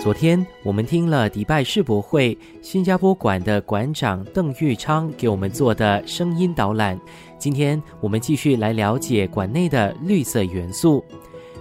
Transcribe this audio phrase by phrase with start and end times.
[0.00, 6.98] 昨天我们听了迪拜世博会新加坡馆的馆长邓玉昌给我们做的声音导览，
[7.36, 11.04] 今天我们继续来了解馆内的绿色元素。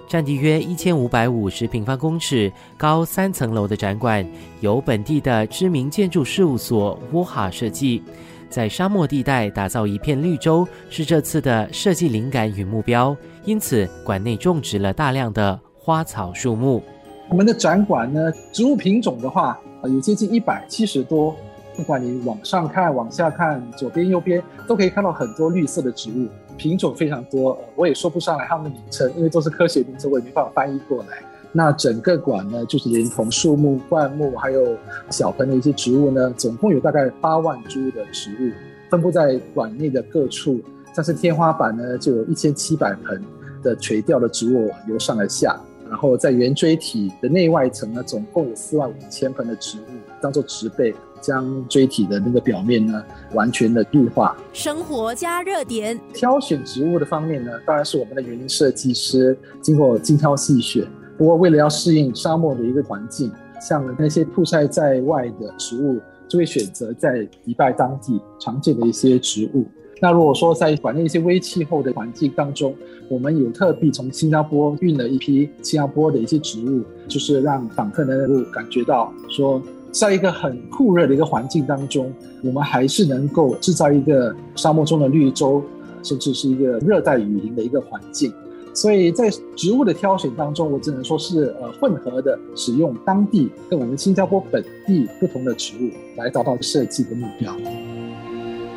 [0.08, 4.26] 占地约一千五百五十平方公尺、高三层楼的展馆，
[4.62, 8.02] 由本地的知名建筑事务所沃哈设计，
[8.50, 13.18] 在沙漠地带打造一片绿洲，是这次的设计灵感与目标。
[13.44, 16.82] 因此，馆内种植了大量的花草树木。
[17.30, 21.36] 我们的展馆呢，植物品种的话，有接近一百七十多。
[21.76, 26.28] 不管你往上看、往下看、左边、右边，都可以看到很多绿色的植物。
[26.58, 31.20] 品种非常多，我也说不上来它们的名称，因为都是科学名称，我也没办法翻译过来。
[31.52, 34.76] 那整个馆呢，就是连同树木、灌木，还有
[35.12, 38.52] 小盆的一些植物呢，总共有大概八万株的植物，
[38.90, 40.60] 分布在馆内的各处。
[40.94, 43.22] 像是天花板呢，就有一千七百盆
[43.62, 45.56] 的垂钓的植物由上而下，
[45.90, 49.92] 然后在圆锥体的内外层呢，总共有四万五千盆的植物，
[50.22, 50.96] 当做植被。
[51.20, 53.04] 将锥体的那个表面呢，
[53.34, 54.38] 完全的绿化。
[54.54, 60.88] 生活加热点，挑选植物的方面呢，当然是我们的园林设计师经过精挑细选。
[61.18, 69.66] 不过为了要适应沙漠的一个环境，像那些曝晒在外的植物，就会选择在迪拜当地常见的一些植物。
[70.02, 72.76] 那如果说在馆内一些微气候的环境当中，
[73.10, 79.62] 我们有特地从新加坡运了一批新加坡的一些植物，就是让访客能够感觉到说。
[79.90, 85.64] 在一个很酷热的一个环境当中，我们还是能够制造一个沙漠中的绿洲，
[86.04, 88.32] 甚至是一个热带雨林的一个环境。
[88.76, 97.56] 所以在植物的挑选当中，我只能说是呃混合的，使用当地跟我们新加坡本地不同的植物来达到设计的目标。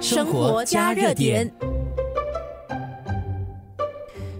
[0.00, 1.50] 生活加热点。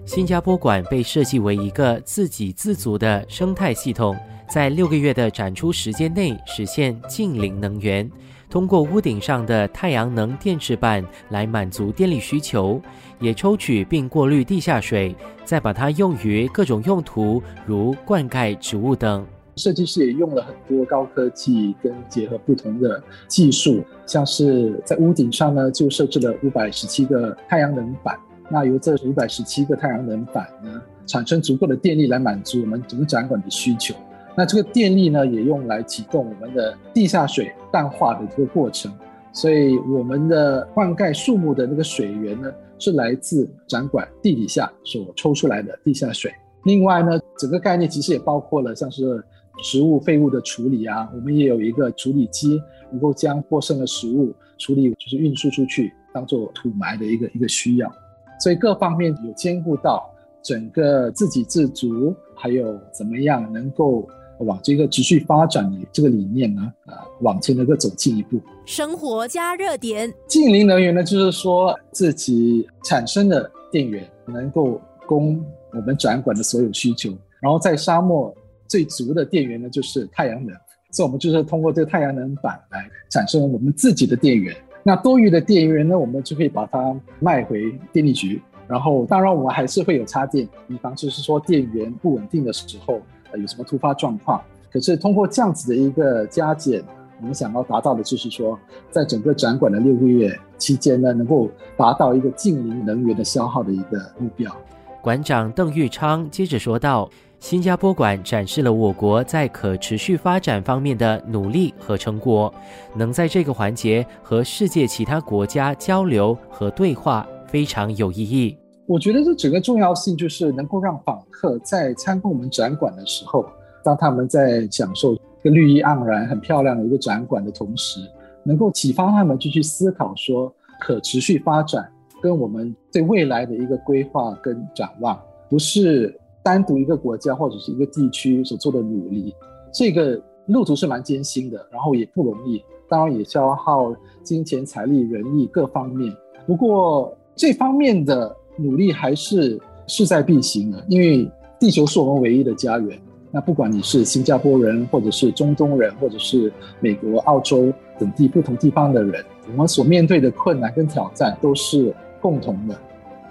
[0.06, 4.16] 新加坡馆被设计为一个自给自足的生态系统。
[4.48, 8.10] 在六个月的展出时间内实现净零能源，
[8.48, 12.82] 通过屋顶上的太阳能电池板来满足电力需求，
[13.20, 15.14] 也抽取并过滤地下水，
[15.44, 19.24] 再把它用于各种用途，如灌溉植物等。
[19.56, 28.18] 设计师也用了很多高科技跟结合不同的技术，像是在屋顶上呢，就设置了五百十七个太阳能板，
[28.48, 33.94] 那由这五百十七个太阳能板呢，产生足够的电力来满足我们整个展馆的需求。
[34.36, 38.90] 那这个电力呢，也用来启动我们的地下水淡化的这个过程，
[39.32, 46.32] 所以我们的灌溉树木的那个水源呢，是来自展馆地底下所抽出来的地下水。
[46.64, 49.22] 另外呢，整个概念其实也包括了像是
[49.62, 52.60] 食物废物的处理啊，我们也有一个处理机，
[52.90, 57.92] 能够将过剩的食物处理，就是运输出去当做土埋的一个一个需要。
[58.40, 60.10] 所以各方面有兼顾到
[60.42, 64.08] 整个自给自足，还有怎么样能够。
[64.46, 68.40] 往这个持续发展的这个理念呢，呃，往前能够走进一步。
[68.64, 75.44] 生活加热点，近零能源呢，就是说自己产生的电源能够供
[75.74, 77.10] 我们展馆的所有需求。
[77.38, 78.34] 然后在沙漠
[78.70, 80.54] 最足的电源呢，就是太阳能，
[80.92, 84.56] 所以我们就是通过这个太阳能板来产生我们自己的电源。
[84.82, 88.40] 那多余的电源呢，我们就可以把它卖回电力局。
[88.66, 93.00] 然后当然我们还是会有插电，以防就是说电源不稳定的时候。
[93.36, 94.42] 有什么突发状况？
[94.72, 96.82] 可是通过这样子的一个加减，
[97.20, 98.58] 我们想要达到的就是说，
[98.90, 104.52] 在整个展馆的六个月期间呢，能够达到一个近零能源的消耗的一个目标。
[105.00, 107.08] 馆长邓玉昌接着说道
[107.40, 112.52] ：“新加坡馆展示了我国在可持续发展方面的努力和成果，
[112.94, 118.54] 能在这个环节和世界其他国家交流和对话，非常有意义。”
[118.86, 123.46] 我觉得这整个重要性就是能够让访客在参观我们展馆的时候，
[123.82, 128.00] 当他们在享受一个绿意盎然、很漂亮的一个展馆的同时，
[128.44, 131.90] 能够启发他们就去思考说，可持续发展
[132.20, 135.18] 跟我们对未来的一个规划跟展望，
[135.48, 139.34] 不是单独一个国家或者是一个地区所做的努力。
[139.72, 146.14] 这个路途是蛮艰辛的，然后也不容易，当然也消耗金钱、财力、人力各方面。
[146.46, 148.36] 不过这方面的。
[148.56, 151.26] 努力还是势在必行的，因为
[151.58, 153.00] 地球是我们唯一的家园。
[153.30, 162.76] 那不管你是新加坡人，或者是中东人，或者是美国、澳洲等地不同地方的人，我们所面对的困难跟挑战都是共同的。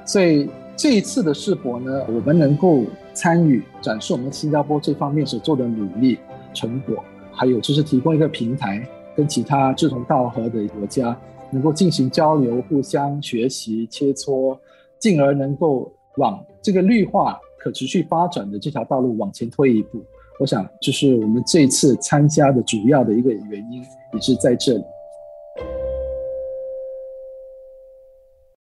[0.03, 0.49] 所以
[0.79, 6.17] 这一次的世博呢，我们能够参与展示我们新加坡这方面所做的努力
[6.53, 7.03] 成果，
[7.33, 11.13] 还有就是提供一个平台，跟其他志同道合的国家
[11.51, 14.57] 能够进行交流、互相学习、切磋。
[14.97, 20.03] 进而能够往这个绿化、可持续发展的这条道路往前推一步，
[20.41, 23.81] 我想就是我们这一次参加的主要的一个原因，
[24.13, 24.83] 也是在这里。